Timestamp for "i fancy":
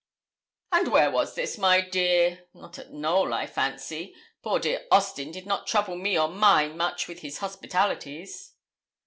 3.35-4.15